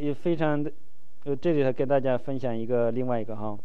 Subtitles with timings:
[0.00, 0.72] 也非常的，
[1.24, 3.58] 呃，这里头跟大家分享一个另外一个哈，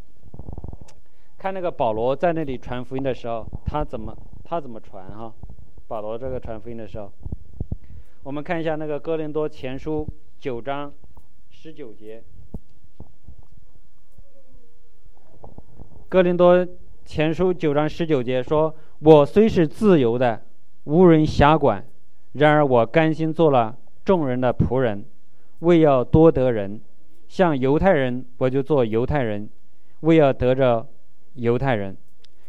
[1.38, 5.34] 看那个保罗在那里传福音的时候，他怎么他怎么传哈？
[5.88, 7.10] 保罗这个传福音的时候，
[8.24, 10.06] 我们看一下那个哥林多前书
[10.38, 10.92] 九章
[11.50, 12.22] 十九节，
[16.10, 16.68] 哥林多
[17.06, 20.42] 前书九章十九节说：“我虽是自由的，
[20.84, 21.88] 无人辖管，
[22.34, 25.06] 然而我甘心做了众人的仆人。”
[25.60, 26.80] 为要多得人，
[27.28, 29.48] 像犹太人，我就做犹太人；
[30.02, 30.86] 为要得着
[31.36, 31.96] 犹太人，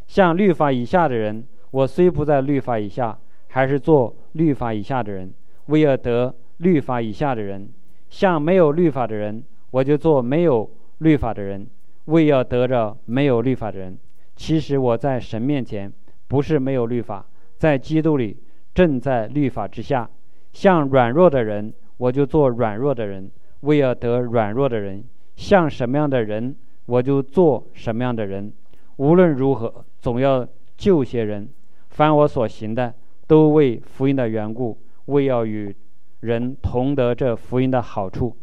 [0.06, 3.18] 像律法以下的人，我虽不在律法以下，
[3.48, 5.28] 还是做律法以下的人；
[5.66, 7.68] 为要得律法以下的人，
[8.10, 10.68] 像没有律法的人，我就做没有
[10.98, 11.64] 律法的人；
[12.06, 13.96] 为要得着没有律法的人。
[14.34, 15.90] 其实我在神面前
[16.28, 17.24] 不是没有律法，
[17.56, 18.36] 在基督里
[18.74, 20.10] 正在律法之下，
[20.52, 21.72] 像软弱的人。
[21.96, 25.02] 我就做软弱的人，为要得软弱的人，
[25.36, 26.54] 像什么样的人，
[26.86, 28.52] 我就做什么样的人。
[28.96, 31.48] 无论如何，总要救些人。
[31.90, 32.92] 凡我所行的，
[33.26, 35.74] 都为福音的缘故，为要与
[36.20, 38.36] 人同得这福音的好处。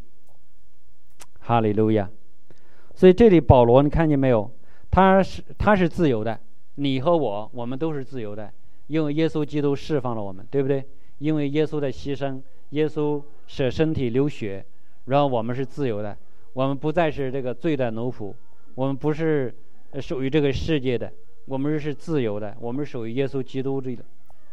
[1.39, 2.09] 哈利路亚。
[2.95, 4.49] 所以这里保罗，你看见没有？
[4.89, 6.39] 他是他是自由的，
[6.75, 8.51] 你和我，我们都是自由的，
[8.87, 10.85] 因为耶稣基督释放了我们，对不对？
[11.17, 12.39] 因为耶稣的牺牲，
[12.73, 13.21] 耶稣。
[13.45, 14.65] 舍身体流血，
[15.05, 16.17] 然后我们是自由的，
[16.53, 18.33] 我们不再是这个罪的奴仆，
[18.73, 19.53] 我们不是
[19.99, 21.11] 属于这个世界的，
[21.45, 24.03] 我们是自由的，我们属于耶稣基督这的，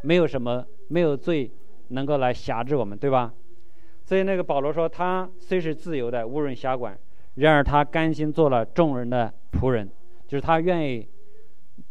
[0.02, 1.48] 没有什么没有罪
[1.90, 3.32] 能够来辖制我们，对吧？
[4.04, 6.98] 所以那个保罗说，他虽是自由的，无人辖管，
[7.36, 9.88] 然而他甘心做了众人的仆人，
[10.26, 11.06] 就是他愿意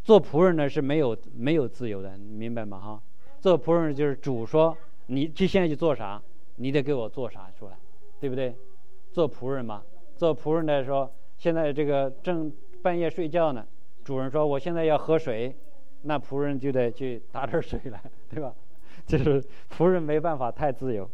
[0.04, 2.78] 做仆人呢是没有没有自由的，明白吗？
[2.78, 3.02] 哈，
[3.40, 4.76] 做仆人就是主说
[5.10, 6.20] 你去现在去做啥。
[6.56, 7.72] 你得给我做啥出来，
[8.20, 8.54] 对不对？
[9.12, 9.82] 做仆人嘛，
[10.14, 12.52] 做仆人的说，现在这个正
[12.82, 13.66] 半夜睡觉呢，
[14.04, 15.56] 主人说我现在要喝水，
[16.02, 17.98] 那仆人就得去打点水来，
[18.28, 18.54] 对吧？
[19.06, 19.42] 就是
[19.74, 21.08] 仆人没办法太自由，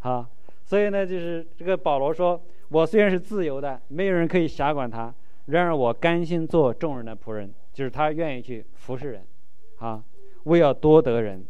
[0.00, 0.28] 啊，
[0.64, 5.14] 所以呢，就是这个保罗说，我虽然是自由的，没有人可以辖管他，
[5.46, 9.24] 然而我甘心做众人的仆人，就是他愿意去服侍人，
[9.78, 10.02] 啊，
[10.44, 11.46] 为要多得人。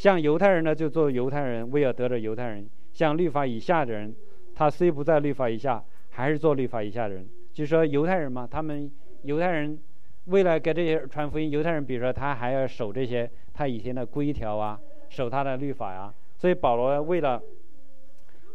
[0.00, 4.16] 像犹太人呢，就做犹太人，为了得着犹太人；像律法以下的人，
[4.54, 7.28] 他虽不在律法以下，还是做律法以下的人。
[7.52, 8.90] 就说犹太人嘛，他们
[9.24, 9.78] 犹太人
[10.24, 16.10] 为了给这些传福音，犹太人比如说他还要守这些他以前的规条啊，守他的律法呀。
[16.38, 17.42] 所以保罗为了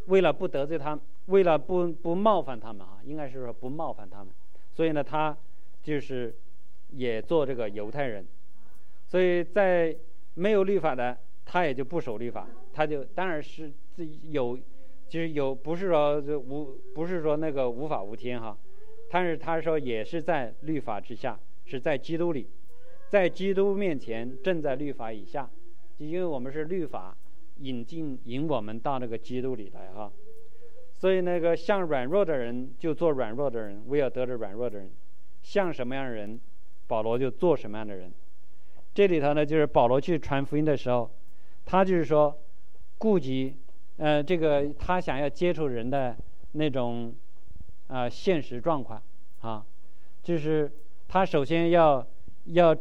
[0.08, 4.30] 为了不得罪他，为了不不冒犯他们啊，应该是说不冒犯他们，
[4.74, 5.38] 所以呢，他
[5.84, 6.34] 就是
[6.90, 8.26] 也做这个犹太人。
[9.06, 9.96] 所以在
[10.34, 11.16] 没有律法的。
[11.46, 14.58] 他也就不守律法，他就当然是自己有，
[15.08, 18.58] 就是有不是说就无不是说那个无法无天哈，
[19.12, 22.50] 但是他说也是在律法之下，是在基督里，
[23.08, 25.48] 在基督面前正在律法以下，
[25.98, 27.16] 就因为我们是律法
[27.58, 30.12] 引进引我们到那个基督里来哈，
[30.94, 34.90] 所以那个像软弱的人就做软弱的人，为了得着软弱的人，
[35.44, 36.40] 像什么样的人，
[36.88, 38.12] 保罗就做什么样的人，
[38.96, 41.10] 这里头呢就是保罗去传福音的时候。
[41.66, 42.38] 他就是说，
[43.00, 43.56] 顾及，
[43.98, 46.16] 呃，这个他想要接触人的
[46.52, 47.14] 那种，
[47.88, 49.02] 啊，现实状况，
[49.42, 49.66] 啊，
[50.22, 50.72] 就是
[51.08, 52.06] 他首先要
[52.46, 52.78] 要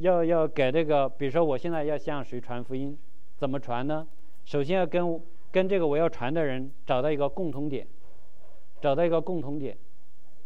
[0.00, 2.98] 要要给这个，比如说我现在要向谁传福音，
[3.36, 4.04] 怎么传呢？
[4.44, 5.20] 首先要跟
[5.52, 7.86] 跟这个我要传的人找到一个共同点，
[8.80, 9.76] 找到一个共同点，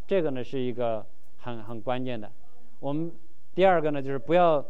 [0.07, 1.07] 这个呢是一个
[1.39, 2.31] 很很关键的。
[2.81, 3.11] 我们
[3.55, 4.63] 第二个呢就是不要。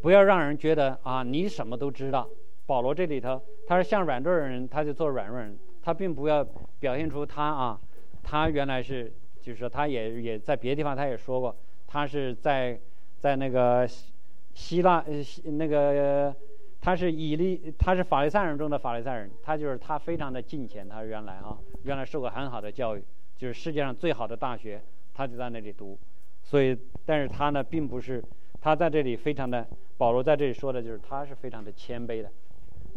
[0.00, 2.28] 不要让人觉得啊，你什么都知道。
[2.66, 6.46] 保罗这里头，他是像软弱的人，他就做软弱人，他并不要
[6.78, 7.80] 表现出他啊，
[8.22, 11.56] 他原来是，就是说他也也在别的地方他也说过，
[11.88, 12.78] 他是在
[13.18, 13.84] 在那个
[14.54, 16.32] 希腊呃那个
[16.80, 23.02] 他是以利他是法利赛人中的法利赛人，他就是他非常的敬虔，他原来啊原来受过很好的教育，
[23.36, 24.80] 就是世界上最好的大学，
[25.12, 25.98] 他就在那里读，
[26.42, 28.22] 所以但是他呢并不是
[28.60, 29.66] 他在这里非常的。
[29.96, 32.30] 保罗在这里说的就是，他是非常的谦卑的，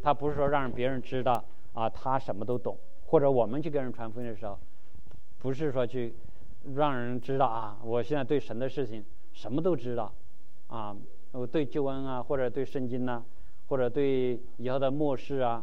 [0.01, 1.43] 他不是说让别人知道
[1.73, 2.77] 啊，他什么都懂，
[3.07, 4.57] 或者我们去跟人传福音的时候，
[5.39, 6.13] 不是说去
[6.75, 10.13] 让人知道啊，我现在对神的事情什么都知道，
[10.67, 10.95] 啊，
[11.33, 13.21] 我对救恩啊，或者对圣经呐，
[13.67, 15.61] 或者对以后的末世啊，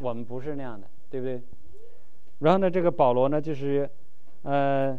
[0.00, 1.40] 我们不是那样的，对不对？
[2.40, 3.88] 然后呢，这个保罗呢，就是，
[4.42, 4.98] 呃，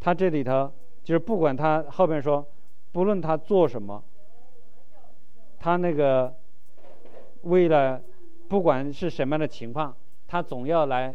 [0.00, 0.68] 他这里头
[1.04, 2.44] 就是不管他后边说，
[2.98, 4.02] 不论他做什么。
[5.60, 6.34] 他那个
[7.42, 8.02] 为了
[8.48, 9.94] 不管是什么样的情况，
[10.26, 11.14] 他总要来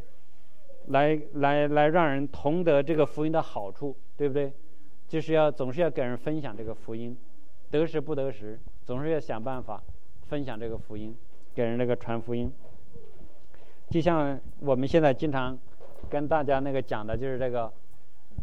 [0.87, 4.53] 来来来让人同得这个福音的好处，对不对？
[5.09, 7.17] 就是要总是要给人分享这个福音，
[7.69, 9.83] 得时不得时，总是要想办法
[10.29, 11.13] 分享这个福音，
[11.53, 12.49] 给人那个传福音。
[13.89, 15.59] 就像我们现在经常
[16.09, 17.69] 跟大家那个讲的，就是这个，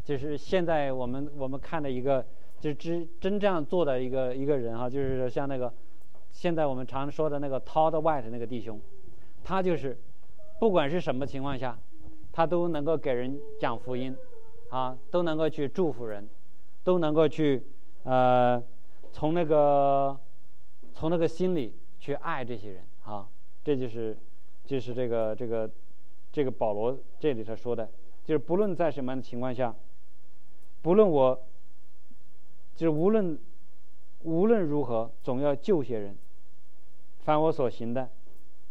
[0.05, 2.23] 就是现在我们我们看的一个，
[2.61, 5.73] 就是真真这样做的一个一个人哈，就是像那个
[6.31, 8.81] 现在我们常说的那个 Todd White 那个弟兄，
[9.43, 9.97] 他就是
[10.59, 11.79] 不管是什么情况下，
[12.33, 14.15] 他都能够给人讲福音，
[14.69, 16.29] 啊，都能够去祝福人。
[16.83, 17.63] 都能够去，
[18.05, 18.61] 呃，
[19.13, 20.19] 从那个，
[20.95, 23.29] 从那个心里去爱这些人啊，
[23.63, 24.17] 这就是，
[24.65, 25.71] 就是这个这个，
[26.33, 27.87] 这个保罗这里头说的，
[28.25, 29.75] 就是不论在什么样的情况下，
[30.81, 31.39] 不论我，
[32.75, 33.39] 就是无论，
[34.23, 36.17] 无论如何，总要救些人。
[37.19, 38.09] 凡我所行的，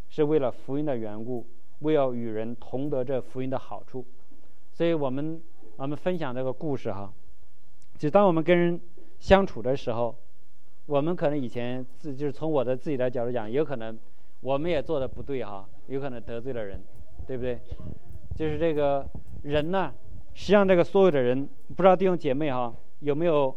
[0.09, 1.45] 是为了福音的缘故，
[1.79, 4.05] 为要与人同得这福音的好处。
[4.73, 5.41] 所以我们
[5.77, 7.13] 我们分享这个故事哈。
[7.97, 8.79] 就当我们跟人
[9.19, 10.15] 相处的时候，
[10.85, 13.97] 我们可能以前自就是从我的自己的角度讲，有可能
[14.41, 16.81] 我们也做的不对哈，有可能得罪了人，
[17.27, 17.59] 对不对？
[18.35, 19.07] 就是这个
[19.43, 19.93] 人呢，
[20.33, 23.55] 实际上这个所有的人，不知道弟兄姐妹哈有没有，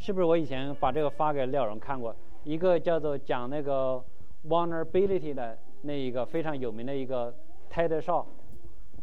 [0.00, 2.16] 是不是我以前把这个发给廖荣看过？
[2.44, 4.02] 一个叫做讲那个
[4.48, 7.34] vulnerability 的那一个非常有名的一个
[7.70, 8.24] TED Show，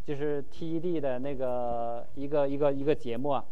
[0.03, 3.45] 就是 TED 的那个一个一个一个节目啊。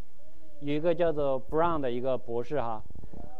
[0.62, 2.81] 有一个叫做 Brown 的一个博士哈，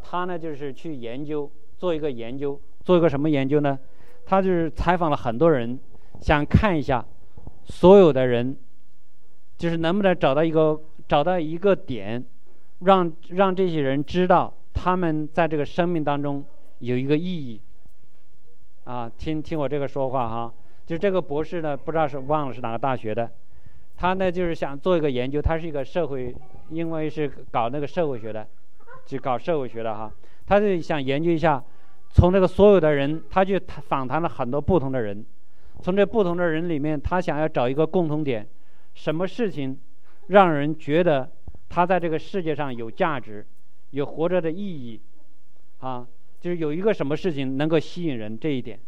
[0.04, 1.50] 他呢就是去研究
[1.80, 3.80] 做一个研究，做一个什么研究呢？
[4.24, 5.80] 他就是采访了很多人，
[6.22, 7.04] 想看一下
[7.64, 8.56] 所有的人，
[9.58, 12.24] 就是能不能找到一个找到一个点，
[12.86, 16.44] 让让这些人知道他们在这个生命当中
[16.80, 17.62] 有一个意义。
[18.86, 20.54] 啊，听听我这个说话哈，
[20.86, 23.30] 就这个博士呢，不知道是忘了是哪个大学的，
[23.98, 26.36] 他呢就是想做一个研究，他是一个社会。
[26.72, 28.48] 因为是搞那个社会学的，
[29.06, 30.12] 就搞社会学的哈，
[30.48, 31.64] 他就想研究一下，
[32.10, 35.24] 从这个所有的人，他去访谈了很多不同的人，
[35.84, 38.48] 从这不同的人里面，他想要找一个共同点，
[38.96, 39.80] 什么事情
[40.26, 41.30] 让人觉得
[41.76, 43.46] 他在这个世界上有价值，
[43.90, 45.02] 有活着的意义，
[45.80, 46.08] 啊，
[46.40, 48.80] 就是有一个什么事情能够吸引人这一点。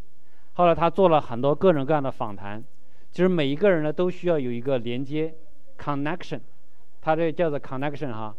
[0.54, 2.64] 后来他做了很多各种各样的访谈，
[3.12, 5.36] 就是每一个人呢都需要有一个连接
[5.78, 6.40] ，connection。
[7.02, 8.34] 他这叫做 connection 哈，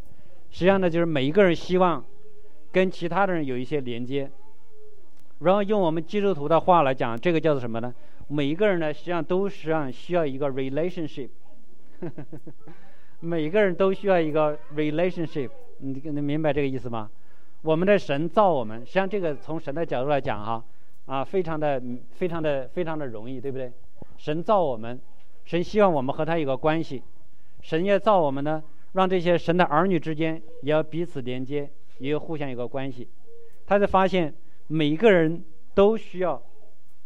[0.50, 2.02] 实际上呢就是每一个人希望
[2.72, 4.30] 跟其他的人有一些连接，
[5.40, 7.94] 然后用我们基督徒的话来讲，这个叫做什么呢？
[8.28, 11.28] 每一个人呢实际上都实际上需要一个 relationship，
[13.20, 17.10] 每个人都需要一个 relationship，你你明白这个意思吗？
[17.62, 20.64] 我们的神造我们，实际上这个从神的角度来讲哈，
[21.06, 21.82] 啊非常的
[22.12, 23.72] 非常的非常的容易，对不对？
[24.16, 25.00] 神造我们，
[25.44, 27.02] 神希望我们和他有个关系。
[27.60, 28.62] 神也造我们呢，
[28.92, 31.68] 让这些神的儿女之间也要彼此连接，
[31.98, 33.08] 也要互相有个关系。
[33.66, 34.32] 他就发现
[34.68, 35.44] 每一个人
[35.74, 36.40] 都需要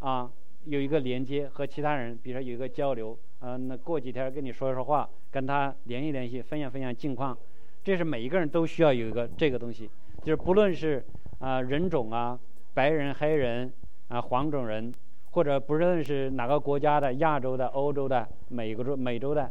[0.00, 0.30] 啊
[0.66, 7.36] 有一个连接和其他人，比如说有一个交流，嗯，那过几天跟你说说话，跟他联系联系，分享分享近况，
[7.82, 9.90] 这是每一个人都需要有一个这个东西。
[10.22, 11.04] 就是不论是
[11.40, 12.38] 啊人种啊，
[12.72, 13.72] 白人、黑人
[14.06, 14.92] 啊、黄种人，
[15.32, 19.50] 或者不论是哪个国家的、亚洲的、欧洲的、美国洲、美洲的。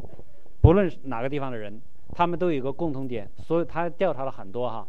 [0.61, 1.81] 不论哪个地方的人，
[2.13, 4.87] 他们都有一个共同点，所以他调查了很多哈，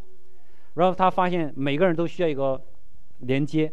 [0.75, 2.61] 然后他发现每个人都需要一个
[3.21, 3.73] 连接，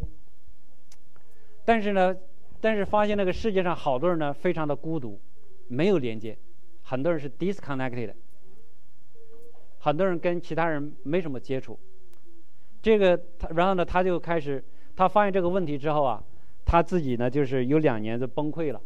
[1.64, 2.16] 但是呢，
[2.60, 5.18] 但是发现那个世界上好多人呢非常的孤独，
[5.68, 6.36] 没有连接，
[6.82, 8.12] 很多人是 disconnected，
[9.78, 11.78] 很多人跟其他人没什么接触，
[12.82, 14.62] 这个他然后呢他就开始
[14.94, 16.22] 他发现这个问题之后啊，
[16.64, 18.80] 他自己呢就是有两年就崩溃了，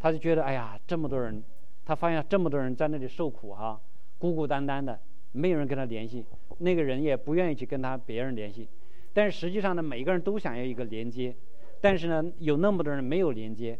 [0.00, 1.42] 他就觉得哎呀这么多人。
[1.88, 3.80] 他发现这么多人在那里受苦哈，
[4.18, 4.98] 孤孤单单的，
[5.30, 6.24] 没有人跟他联系，
[6.58, 8.68] 那个人也不愿意去跟他别人联系，
[9.12, 11.32] 但是实际上呢，每个人都想要一个连接，
[11.88, 13.78] 但是呢，有那么多人没有连接，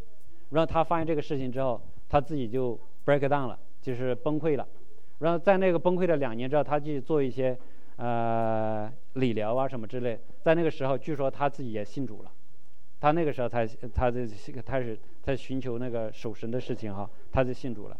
[0.51, 4.65] 然后他发现这个事情之后，他自己就 break down 了，就是崩溃了，
[5.19, 7.57] 然后在那个崩溃的两年之后，他去做一些
[7.97, 12.31] 呃理疗啊什么之类，在那个时候，据说他自己也信主了。
[13.01, 14.25] 他那个时候才，他这
[14.65, 17.97] 开始在寻求那个守神的事情哈，他就信主了。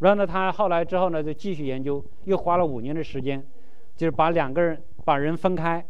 [0.00, 3.42] 然后呢，他后来之后呢，就继续研究，又花了五年的时间，
[3.96, 5.82] 就是把两个人把人分开，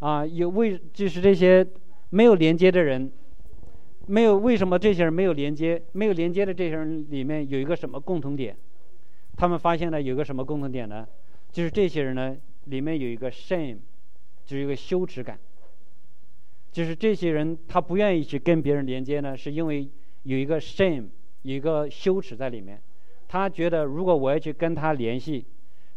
[0.00, 1.66] 啊，有为就是这些
[2.14, 3.10] 没有连接的人，
[4.06, 5.82] 没有为什么这些人没有连接？
[5.90, 8.56] 没有连接的这些人里面有一个什么共同点？
[9.36, 11.08] 他们发现了有个什么共同点呢？
[11.50, 13.78] 就是这些人呢，里面有一个 shame，
[14.46, 15.36] 就是一个羞耻感。
[16.70, 19.88] 就是这些人，他不愿意去跟别人连接呢，是因为
[20.22, 21.06] 有一个 shame，
[21.42, 22.80] 有一个羞耻在里面。
[23.26, 25.44] 他觉得如果我要去跟他联系，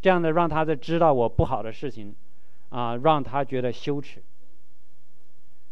[0.01, 2.15] 这样的让他在知道我不好的事情，
[2.69, 4.19] 啊，让他觉得羞耻。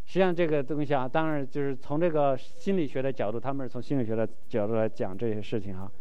[0.05, 5.91] 实际上这个东西啊，当然就是从这个心理学的角度，他们是从心理学的角度来讲这些事情哈。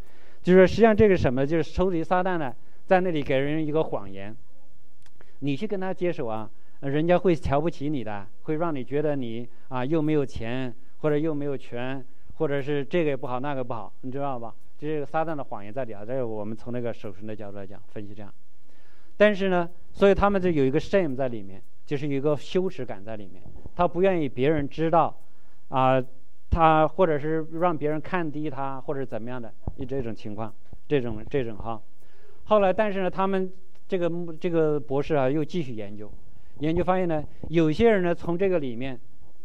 [0.43, 4.37] 就是实际上这个什么，就是抽离撒旦呢，在那里给人一个谎言，
[5.39, 14.55] 你去跟他接手啊，人家会瞧不起你的，会让你觉得你啊又没有钱，或者又没有权，或者是这个也不好那个不好，你知道吧？
[14.79, 18.31] 这个撒旦的谎言在里啊，这个我们从那个守神的角度来讲分析这样。
[19.17, 23.43] 但是呢，所以他们就有一个 shame 在里面，就是有一个羞耻感在里面，
[23.75, 25.17] 他不愿意别人知道，
[25.69, 26.05] 啊。
[26.51, 30.55] 他或者是让别人看低他，或者怎么样的，一这种情况，
[30.87, 31.83] 这种这种哈。
[32.45, 33.53] 后来，但是呢，他们
[33.89, 36.09] 这个这个博士啊，又继续研究，
[36.61, 38.97] 研究发现呢，有些人呢从这个里面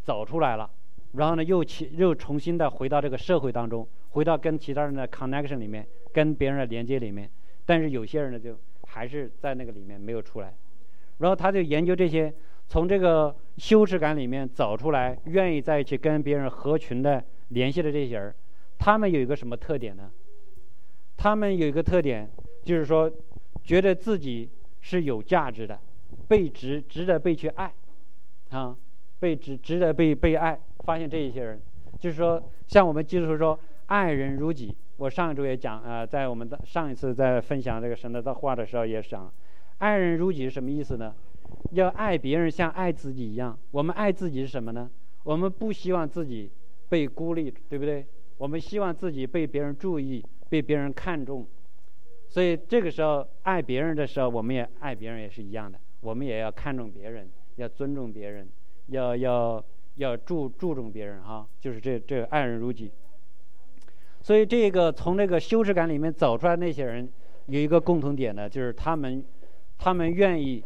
[0.03, 0.69] 走出来了，
[1.13, 7.27] 然后呢又起又重新的回到这个社会当中，回到跟其他人的 connection 里面，跟别人的连接里面。
[7.65, 8.55] 但是有些人呢就
[8.85, 10.53] 还是在那个里面没有出来，
[11.17, 12.31] 然后他就研究这些。
[12.69, 18.33] 从这个羞耻感里面走出来，愿意在一起跟别人合群的联系的这些人，
[18.77, 20.11] 他们有一个什么特点呢？
[21.17, 22.29] 他们有一个特点，
[22.63, 23.11] 就是说，
[23.63, 24.47] 觉得自己
[24.81, 25.79] 是有价值的，
[26.27, 27.73] 被值值得被去爱，
[28.51, 28.77] 啊，
[29.19, 30.57] 被值值得被被爱。
[30.85, 31.59] 发现这一些人，
[31.99, 34.75] 就是说，像我们基督说爱人如己。
[34.97, 39.31] 我上一周也讲啊，在我们的上一次在分享这个神的的话的时候也讲，
[39.79, 41.15] 爱人如己是什么意思呢？
[41.71, 43.57] 要爱别人像爱自己一样。
[43.71, 44.89] 我们爱自己是什么呢？
[45.23, 46.49] 我们不希望自己
[46.87, 48.05] 被孤立，对不对？
[48.37, 51.45] 我们希望自己被别人注意，被别人看重。
[52.29, 55.77] 所以这个时候爱别人的时候，我们也爱别人也是一样的。
[55.99, 58.47] 我们也要看重别人，要尊重别人，
[58.87, 59.63] 要要
[59.95, 61.47] 要注注重别人哈。
[61.59, 62.91] 就是这这爱人如己。
[64.21, 67.07] 所以这个从那个羞耻感里面走出来那些人，
[67.47, 69.23] 有一个共同点呢，就是他们
[69.77, 70.63] 他们愿意。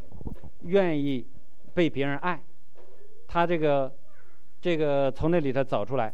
[0.64, 1.26] 愿意
[1.74, 2.42] 被别人爱，
[3.28, 3.94] 他这个
[4.62, 6.14] 这个从那里头走出来，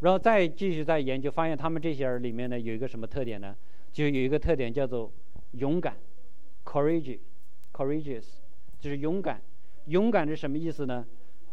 [0.00, 3.54] 然后再继续再研究，发现他们这些人里面呢有一个什么特点呢？
[3.92, 5.12] 就有一个特点叫做
[5.52, 5.96] 勇敢
[6.64, 8.24] ，courage，courageous，
[8.78, 9.40] 就是勇敢。
[9.86, 11.04] 勇敢是什么意思呢？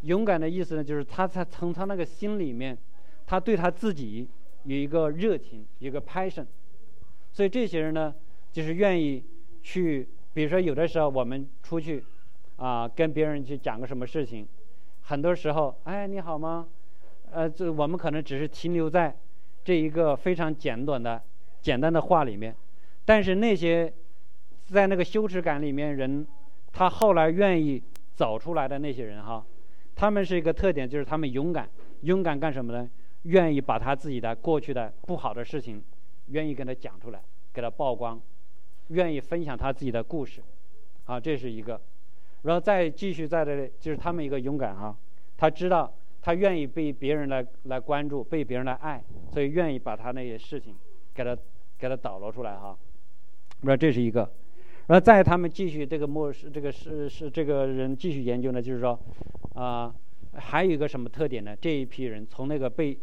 [0.02, 2.78] 勇敢的意思呢，就是他他从他那个心里面，
[3.26, 4.28] 他对他自己
[4.64, 6.46] 有一个热情，一个 passion。
[7.34, 8.14] 所以这些人呢，
[8.52, 9.24] 就是愿意
[9.64, 12.04] 去，比如说有的时候我们出去。
[12.58, 14.48] 啊，跟别人去讲个什么事情，
[15.02, 16.68] 很多时候，哎，你好吗？
[17.32, 19.16] 呃，这我们可能只是停留在
[19.64, 21.22] 这一个非常简短的、
[21.62, 22.56] 简单的话里面，
[23.06, 23.94] 但是那些
[24.66, 26.26] 在那个羞耻感里面人，
[26.72, 27.82] 他后来愿意
[28.16, 29.46] 走出来的那些人哈，
[29.96, 31.70] 他们是一个特点，就是他们勇敢，
[32.02, 32.90] 勇敢干什么呢？
[33.24, 35.84] 愿意把他自己的过去的不好的事情，
[36.28, 37.22] 愿意跟他讲出来，
[37.54, 38.20] 给他曝光，
[38.88, 40.42] 愿意分享他自己的故事，
[41.06, 41.80] 啊，这是一个。
[42.44, 44.96] 然后再继续在这里，就是他们一个勇敢哈，
[45.38, 50.76] 他知道他愿意被别人来来关注，被别人来爱，所以愿意把他那些事情
[51.14, 51.38] 给他
[51.78, 52.78] 给他导罗出来哈。
[53.62, 54.30] 那这是一个，
[54.88, 58.98] 然后再他们继续这个末世这个是是这个人继续研究呢，就是说
[59.56, 59.94] 啊，
[60.34, 61.56] 还有一个什么特点呢？
[61.60, 62.98] 这一批人从那个被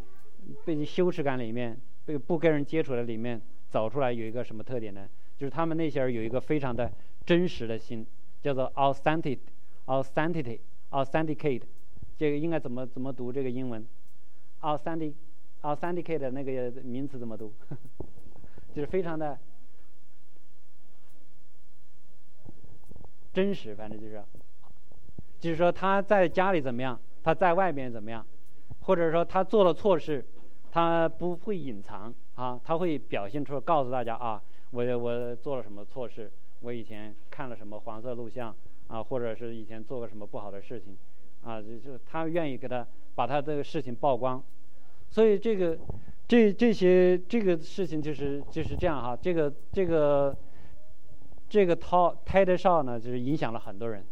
[0.63, 5.07] 被羞耻感里面被不跟人接触的里面走出来，有一个什么特点呢？
[5.37, 6.89] 就是他们那些人有一个非常的
[7.25, 8.05] 真实的心。
[8.45, 11.63] 叫做 authentic，authenticity，authenticate，
[12.15, 13.83] 这个应该怎么怎么读这个英文
[14.61, 17.51] ？authentic，authenticate 那个名词怎么读？
[18.71, 19.35] 就是非常的
[23.33, 24.23] 真实，反正就是，
[25.39, 28.23] 就是说他在家里怎么样，他在外面怎么样，
[28.81, 30.23] 或者说他做了错事，
[30.69, 36.31] 他不会隐藏啊，他会表现出告诉大家啊，我我做了什么错事。
[36.65, 38.53] 我以前看了什么黄色录像
[38.87, 40.97] 啊，或者是以前做过什么不好的事情，
[41.43, 44.43] 啊，就就他愿意给他把他这个事情曝光，
[45.11, 45.77] 所以这个
[46.27, 50.35] 这这些这个事情就是就是这样哈，这个这个
[51.47, 54.03] 这个 Ted Show 呢，就是影响了很多人，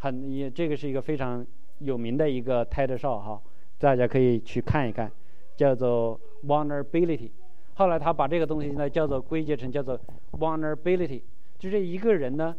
[0.00, 1.46] 很也这个是一个非常
[1.78, 3.40] 有名的一个 Ted Show 哈，
[3.78, 5.10] 大家可以去看一看，
[5.56, 7.30] 叫做 Vulnerability，
[7.76, 9.98] 后来他把这个东西呢叫做归结成叫做
[10.32, 11.22] Vulnerability。
[11.58, 12.54] 就这一个人呢，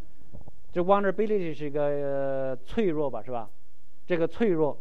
[0.72, 3.50] 就 vulnerability 是一个脆弱吧，是吧？
[4.06, 4.77] 这个脆弱，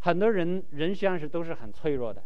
[0.00, 2.22] 很多人人实际上是都是很脆弱的，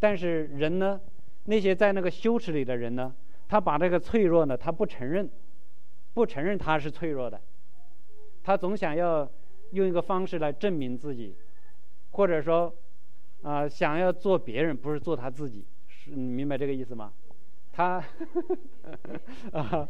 [0.00, 1.00] 但是人呢，
[1.44, 3.14] 那些在那个羞耻里的人呢，
[3.48, 5.30] 他把这个脆弱呢，他不承认，
[6.14, 7.40] 不承认他是脆弱的，
[8.42, 9.30] 他总想要
[9.70, 11.36] 用一个方式来证明自己，
[12.12, 12.74] 或者说，
[13.42, 15.64] 啊，想要做别人，不是做他自己，
[16.06, 17.12] 你明白这个意思吗？
[17.72, 18.02] 他
[19.52, 19.88] 啊，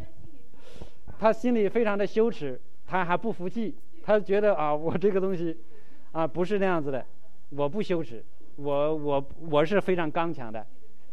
[1.18, 5.56] 他心里非常的羞耻，他还不服气，他觉得啊， 我这个东西
[6.12, 7.04] 啊不是那样子的，
[7.50, 8.24] 我不羞耻，
[8.56, 10.66] 我我我是非常刚强的，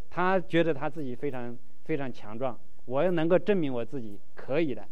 [0.10, 4.84] 他觉得他自己非常非常强壮，我要能够证明我自己可以的，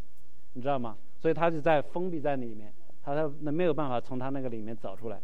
[0.54, 0.96] 你知道吗？
[1.20, 2.72] 所以他就在封闭在里面，
[3.04, 5.20] 他他那没有办法从他那个里面走出来。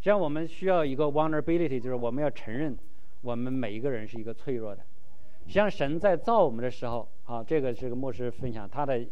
[0.00, 2.76] 像我们需要一个 vulnerability，就是我们要承认
[3.22, 4.82] 我们每一个人是一个脆弱的。
[5.48, 9.04] 像神在造我们的时候，啊，这个是个牧师分享他的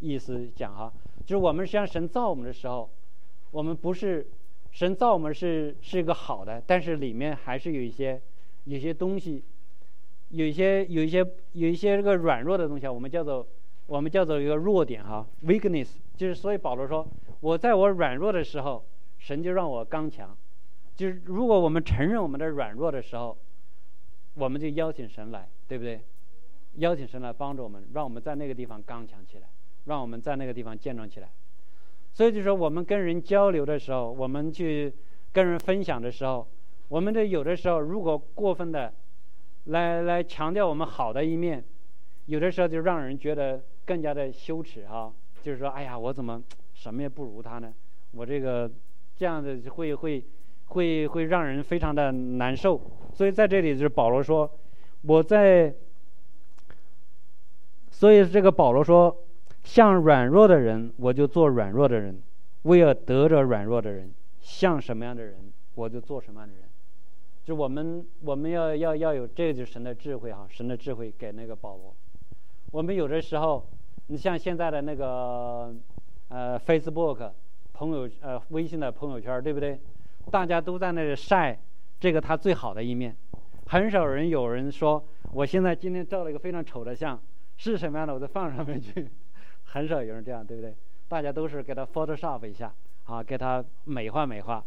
[0.00, 0.92] 意思讲哈，
[1.26, 2.88] 就是我们像神造我们的时候，
[3.50, 4.26] 我们不是
[4.70, 8.20] 神造我们是是一个好的，但是里面还是有一些
[8.64, 9.42] 有些东西，
[10.28, 11.18] 有一些有一些
[11.52, 13.46] 有一些这个软弱的东西啊，我们叫做
[13.86, 17.06] 我们叫做一个弱点哈，weakness，就是所以保罗说，
[17.40, 18.84] 我在我软弱的时候。
[19.20, 20.34] 神就让我刚强，
[20.94, 23.36] 就是如果我们承认我们的软弱的时候，
[24.34, 26.00] 我们就邀请神来，对不对？
[26.76, 29.48] 邀请神来帮助我们，让我们在那个地方刚强起来，
[29.84, 31.28] 让我们在那个地方健壮起来。
[32.12, 34.92] 所以就说我们跟人交流的时候，我们去
[35.32, 36.46] 跟人分享的时候，
[36.88, 38.92] 我们这有的时候如果过分的
[39.66, 41.62] 来来强调我们好的一面，
[42.26, 46.42] 有的时候就让人觉得更加的羞耻哈，就是说，哎呀，我怎么
[46.74, 47.72] 什么也不如他呢？
[48.12, 48.70] 我这个。
[49.18, 50.24] 这样的会会
[50.66, 52.80] 会会让人非常的难受，
[53.12, 54.48] 所以在这里就是保罗说，
[55.02, 55.74] 我在，
[57.90, 59.16] 所以这个保罗说，
[59.64, 62.14] 像软弱的人，我就做软弱的人；
[62.62, 66.64] 为了得着软弱的人，像什么样的人，我就做什么样的人。
[67.44, 71.94] 就我们我们要要要有这个就是神的智慧哈，神的智慧给那个保罗。
[72.72, 73.66] 我们有的时候，
[74.08, 75.74] 你像现在的那个
[76.28, 77.30] 呃 Facebook。
[77.70, 79.80] 朋友，呃，微信的朋友圈，对不对？
[80.32, 81.56] 大家都在那里晒
[82.00, 83.14] 这个他最好的一面，
[83.68, 87.20] 很少人有人说我现在今天照了一个非常丑的相，
[87.58, 89.06] 是什么样的我再放上面去，
[89.64, 90.74] 很少有人这样，对不对？
[91.06, 94.64] 大家都是给他 Photoshop 一下，啊，给他美化美化，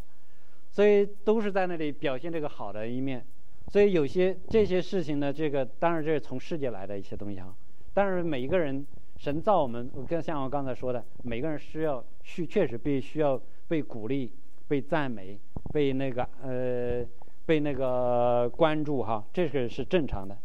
[0.69, 3.25] 所以都是在那里表现这个好的一面。
[3.69, 7.55] 所以有些这些事情呢，这个当然这是从世界来的一些东西啊，
[7.93, 8.85] 但是每一个人。
[9.17, 14.33] 神造我们，跟像我刚才说的，每个人需要去，确实必须要被鼓励、
[14.67, 15.39] 被赞美、
[15.71, 17.05] 被那个呃、
[17.51, 20.37] 被那个关注哈，这个是正常的。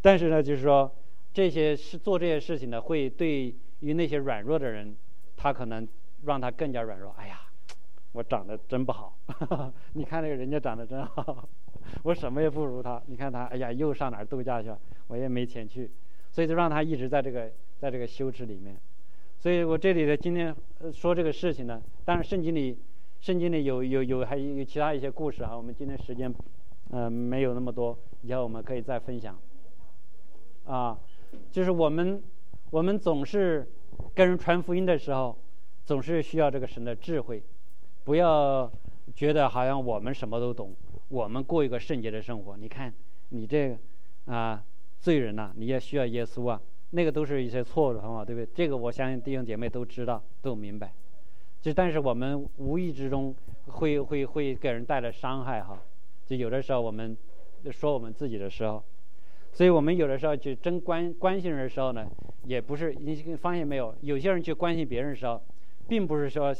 [0.00, 0.88] 但是呢，就是说
[1.32, 4.94] 这些是做这些事情呢，会对于那些软弱的人，
[5.36, 5.88] 他可能
[6.24, 7.12] 让他更加软弱。
[7.18, 7.40] 哎呀，
[8.12, 9.18] 我长得真不好，
[9.94, 11.48] 你看那个人家长得真好，
[12.04, 13.02] 我什么也不如他。
[13.06, 14.78] 你看他，哎呀，又上哪儿度假去了？
[15.08, 15.90] 我也没钱去，
[16.30, 17.50] 所以就让他一直在这个。
[17.82, 18.76] 在这个羞耻里面，
[19.40, 20.54] 所以我这里的今天
[20.92, 22.78] 说这个事情呢，当然圣经里，
[23.22, 25.56] 圣经里有有有还有其他一些故事哈。
[25.56, 26.34] 我们今天时间，
[26.90, 29.38] 嗯，没有那么多，以后我们可以再分享。
[30.64, 30.98] 啊，
[31.52, 32.20] 就是我们
[32.70, 33.64] 我们总是
[34.12, 35.38] 跟人传福音的时候，
[35.84, 37.40] 总是需要这个神的智慧，
[38.02, 38.68] 不要
[39.14, 40.74] 觉得好像我们什么都懂，
[41.08, 42.56] 我们过一个圣洁的生活。
[42.56, 42.92] 你看
[43.28, 43.78] 你这个
[44.34, 44.60] 啊
[44.98, 46.60] 罪人呐，你也需要耶稣啊。
[46.90, 48.48] 那个都是一些错误的方法，对不对？
[48.52, 50.92] 这个我相信弟兄姐妹都知道，都明白。
[51.62, 53.34] 就但是我们无意之中
[53.66, 55.80] 会会会给人带来伤害哈。
[56.26, 57.16] 就有的时候我们
[57.70, 58.82] 说我们自己的时候，
[59.52, 62.06] 所以我们有的时候去真关关心人的时候呢，
[62.44, 63.94] 也不是你发现没有？
[64.00, 65.40] 有些人去关心别人的时候，
[65.88, 66.52] 并不是说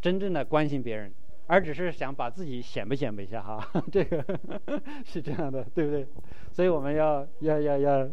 [0.00, 1.12] 真正的关心别人，
[1.48, 3.68] 而只是想把自己显摆显摆一下哈。
[3.92, 4.24] 这个
[5.04, 6.06] 是这样的，对不对？
[6.52, 8.08] 所以我们要要要要。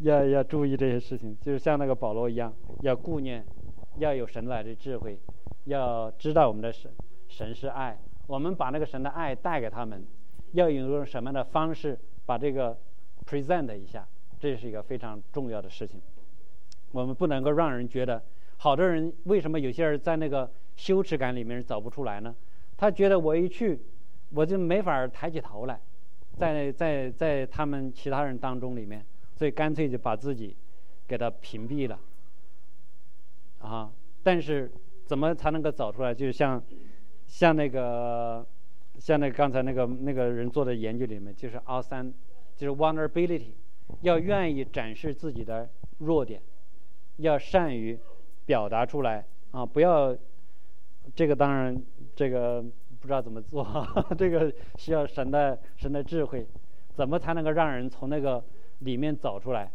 [0.00, 3.46] 要要注意这些事情，就是像那个保罗一样，要顾念，
[3.98, 5.16] 要有神来的智慧，
[5.64, 6.90] 要知道我们的神
[7.28, 10.04] 神是爱，我们把那个神的爱带给他们，
[10.52, 12.78] 要用什么样的方式把这个
[13.26, 14.06] present 一下，
[14.38, 16.00] 这是一个非常重要的事情。
[16.92, 18.22] 我们不能够让人觉得，
[18.58, 22.34] 好多人为什么有些人在那个羞耻感里面走不出来呢？
[22.76, 23.80] 他觉得我一去，
[24.30, 25.80] 我就没法抬起头来，
[26.36, 29.04] 在在在他们其他人当中里面。
[29.36, 30.56] 所以干脆就把自己
[31.08, 31.98] 给他屏蔽了，
[33.58, 33.90] 啊！
[34.22, 34.70] 但是
[35.04, 36.14] 怎么才能够找出来？
[36.14, 36.62] 就是像
[37.26, 38.46] 像那个
[38.98, 42.12] 像那刚才那个那个人做的研究里面，就是 R 三，
[42.56, 43.52] 就是 vulnerability，
[44.02, 46.40] 要愿意展示自己的弱点，
[47.16, 47.98] 要善于
[48.46, 49.64] 表达出来啊！
[49.64, 50.16] 不要
[51.14, 51.82] 这个当然
[52.14, 52.62] 这个
[53.00, 53.66] 不知道怎么做，
[54.16, 56.46] 这个需要神的神的智慧，
[56.94, 58.42] 怎么才能够让人从那个。
[58.80, 59.70] 里面走出来，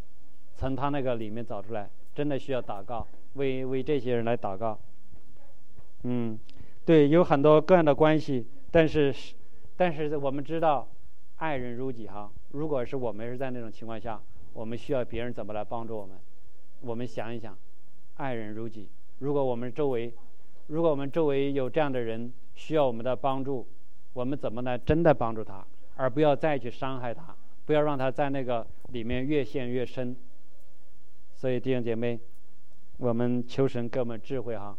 [0.56, 4.78] 从他那个里面走出来，真的需要祷告，为为这些人来祷告。
[6.04, 6.40] 嗯，
[6.86, 9.14] 对，有很多各样的关系，但是，
[9.76, 10.88] 但是我们知道，
[11.38, 14.22] 爱人如己哈，如果是我们是在那种情况下，
[14.54, 16.18] 我们需要别人怎么来帮助我们？
[16.82, 17.58] 我们想一想，
[18.16, 18.88] 爱人如己。
[19.20, 20.14] 如果我们周围，
[20.68, 23.68] 如果我们周围有这样的人需要我们的帮助，
[24.14, 24.78] 我们怎么来？
[24.78, 25.66] 真的帮助他，
[25.98, 27.36] 而不要再去伤害他，
[27.66, 30.16] 不要让他在那个里面越陷越深。
[31.36, 32.20] 所以弟兄姐妹，
[32.98, 34.78] 我们求神给我们智慧哈，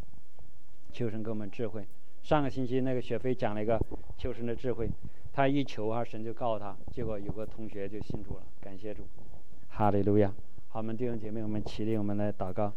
[0.90, 1.86] 求神给我们智慧。
[2.22, 3.80] 上个星期那个雪飞讲了一个
[4.18, 4.90] 求神的智慧，
[5.32, 9.04] 他一求啊，神就告诉他，结果有个同学就信主了，感谢主，
[9.68, 10.30] 哈利路亚。
[10.68, 12.72] 好，我们弟兄姐妹，我们起立，我们来祷告。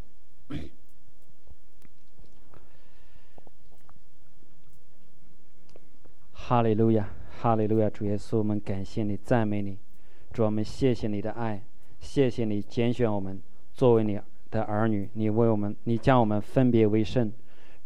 [6.32, 9.78] 哈利路亚，哈利路亚，主耶稣，我们感谢你，赞美你，
[10.32, 11.62] 主，我们谢谢你的爱，
[11.99, 13.41] 谢谢你拣选我们
[13.73, 17.32] 作为你的儿女，你为我们，你将我们分别为圣。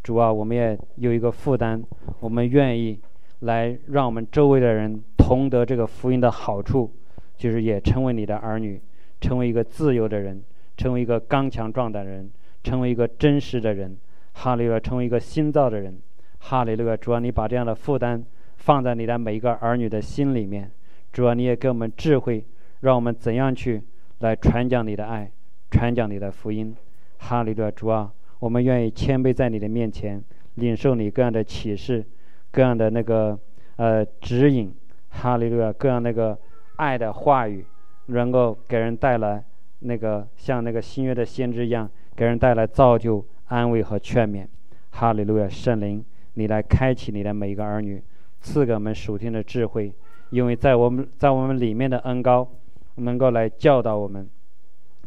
[0.08, 1.84] 主啊，我们也有一个负担，
[2.22, 2.98] 我们愿意
[3.42, 6.90] 来让我们周围的人同得这个福音的好处，
[7.36, 8.82] 就是也成为你的儿女，
[9.20, 10.42] 成为一个自由的人，
[10.78, 12.32] 成为一个刚强壮胆的人，
[12.64, 13.98] 成为一个真实的人。
[14.32, 16.00] 哈利路亚，成为一个新造的人。
[16.40, 18.24] 哈利路亚，主啊，你把这样的负担
[18.56, 20.72] 放在你的每一个儿女的心里面。
[21.12, 22.46] 主啊，你也给我们智慧，
[22.80, 23.84] 让我们怎样去
[24.20, 25.30] 来传讲你的爱，
[25.70, 26.74] 传讲你的福音。
[27.18, 28.14] 哈利路亚，主啊。
[28.40, 30.24] 我们愿意谦卑在你的面前，
[30.56, 32.06] 领受你各样的启示，
[32.52, 33.38] 各样的那个
[33.78, 34.72] 呃指引，
[35.10, 36.38] 哈利路亚，各样那个
[36.76, 37.66] 爱的话语，
[38.08, 39.44] 能够给人带来
[39.80, 44.46] 那个像那个新约的先知一样，给人带来造就、安慰和劝勉。
[44.92, 48.02] 哈利路亚，圣灵，你来开启你的每一个儿女，
[48.42, 49.92] 赐给我们属天的智慧，
[50.30, 52.48] 因为在我们在我们里面的恩高，
[52.96, 54.30] 能够来教导我们，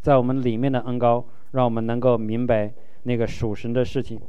[0.01, 2.73] 在我们里面的恩高，让我们能够明白。
[3.05, 4.21] 那个属神的事情，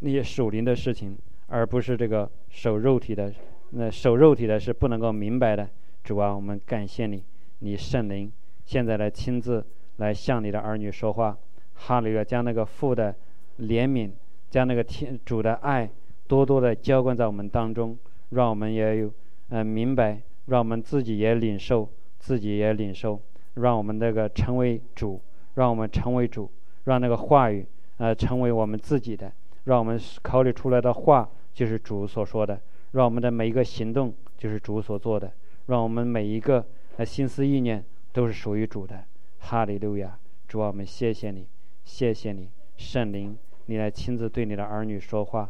[0.00, 1.16] 那些属灵的事情，
[1.48, 3.32] 而不是这个守肉体的。
[3.70, 5.68] 那守肉体的是不能够明白的。
[6.04, 7.22] 主啊，我们感谢你，
[7.58, 8.30] 你圣灵
[8.64, 9.64] 现在来亲自
[9.96, 11.36] 来向你的儿女说话。
[11.74, 13.14] 哈利路亚，将那个父的
[13.58, 14.10] 怜悯，
[14.50, 15.90] 将那个天主的爱，
[16.28, 17.98] 多多的浇灌在我们当中，
[18.30, 19.12] 让我们也有
[19.48, 21.88] 嗯明白，让我们自己也领受，
[22.18, 23.20] 自己也领受，
[23.54, 25.20] 让我们那个成为主，
[25.54, 26.50] 让我们成为主，
[26.84, 27.66] 让那个话语。
[27.98, 29.32] 呃，成为我们自己的，
[29.64, 32.60] 让我们考虑出来的话就是主所说的，
[32.92, 35.32] 让我们的每一个行动就是主所做的，
[35.66, 36.64] 让我们每一个
[36.96, 39.04] 呃心思意念都是属于主的。
[39.38, 40.18] 哈利路亚！
[40.48, 41.46] 主啊，我们谢谢你，
[41.84, 45.48] 谢谢你，圣灵，你来亲自对你的儿女说话，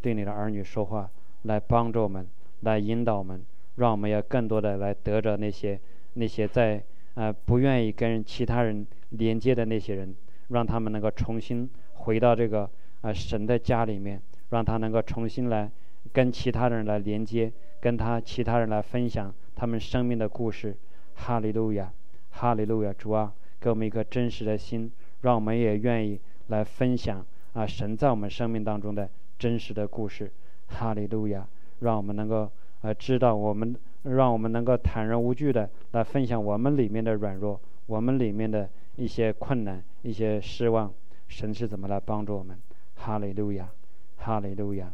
[0.00, 1.10] 对你的儿女说话，
[1.42, 2.26] 来帮助我们，
[2.60, 3.44] 来引导我们，
[3.76, 5.78] 让我们要更多的来得着那些
[6.14, 6.82] 那些在
[7.14, 10.14] 呃不愿意跟其他人连接的那些人。
[10.48, 15.68] 让他们能够重新回到这个啊神的家里面，让他能够重新来
[16.12, 20.76] 跟其他人来连接，跟他其他人来分享他们生命的故事。
[21.16, 21.92] 哈利路亚，
[22.30, 22.92] 哈利路亚！
[22.92, 30.30] 主啊，给我们一颗真实的心，让我们也愿意来分享啊神在我们生命当中的真实的故事。
[30.68, 31.46] 哈利路亚！
[31.80, 32.48] 让我们能够
[32.82, 38.68] 呃知道我们，让我们能够坦然无惧的来分享我们里面的软弱，我们里面的。
[38.98, 40.94] 一些困难，一些失望，
[41.26, 42.56] 神是怎么来帮助我们？
[42.94, 43.68] 哈利路亚，
[44.16, 44.92] 哈利路亚，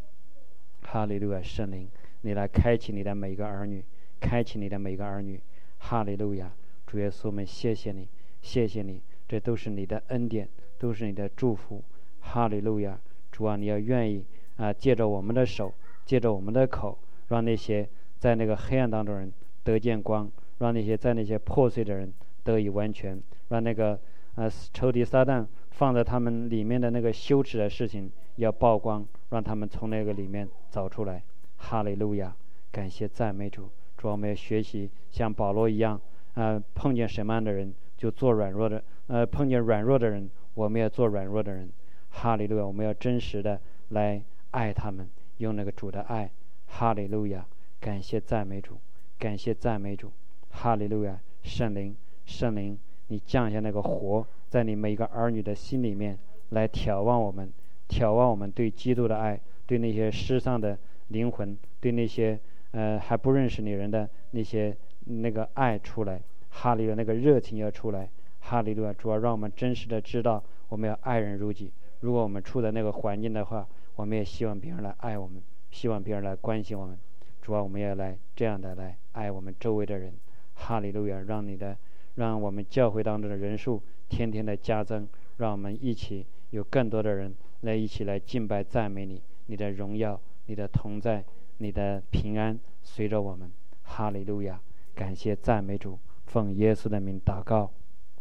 [0.80, 1.42] 哈利路亚！
[1.42, 1.86] 圣灵，
[2.22, 3.84] 你来开启你的每个儿女，
[4.18, 5.38] 开启你的每个儿女。
[5.76, 6.50] 哈利路亚！
[6.86, 8.08] 主耶稣，我们谢谢你，
[8.40, 10.48] 谢谢你，这都是你的恩典，
[10.78, 11.84] 都是你的祝福。
[12.20, 12.98] 哈利路亚！
[13.30, 14.24] 主啊，你要愿意
[14.56, 15.74] 啊，借着我们的手，
[16.06, 16.98] 借着我们的口，
[17.28, 17.86] 让那些
[18.18, 19.30] 在那个黑暗当中人
[19.62, 22.10] 得见光，让那些在那些破碎的人
[22.42, 23.22] 得以完全。
[23.48, 24.00] 让那个
[24.34, 31.22] 呃仇敌撒旦放在他们里面的那个羞耻的事情要曝光，让他们从那个里面走出来。
[31.56, 32.34] 哈利路亚，
[32.70, 33.68] 感谢赞美主。
[33.96, 36.00] 主要，我们要学习像保罗一样，
[36.34, 41.70] 呃，碰见什么样的人就做软弱的，呃，碰见软弱的人，我们要做软弱的人。
[42.10, 46.30] 哈利路亚，我们要真实的来爱他们，用那个主的爱。
[46.66, 47.46] 哈利路亚，
[47.80, 48.76] 感谢赞美主，
[49.18, 50.10] 感谢赞美主。
[50.50, 51.94] 哈利路亚，圣灵，
[52.26, 52.78] 圣灵。
[53.12, 57.52] 你降下那个火，在你每一个儿女的心里面来眺望我们，
[57.90, 68.08] 眺望我们对基督的爱，对那些失丧的灵魂，对那些呃还不认识你人的那些那个爱出来，哈利路那个热情要出来，
[68.40, 71.70] 哈利路亚，主要让我们真实的知道我们要爱人如己。
[72.00, 76.98] 如果我们处在那个环境的话，我们也希望别人来爱我们，希望别人来关心我们。
[77.42, 80.14] 主要我们要来这样的来爱我们周围的人，
[80.54, 81.76] 哈利路亚，让你的。
[82.14, 91.24] 让我们教会当中的人数天天的加增，让我们一起有更多的人来一起来敬拜赞美你，你的荣耀，你的同在，
[91.58, 93.50] 你的平安随着我们。
[93.82, 94.60] 哈利路亚！
[94.94, 97.70] 感谢赞美主，奉耶稣的名祷告，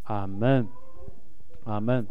[0.04, 0.68] 阿门，
[1.64, 2.06] 阿门。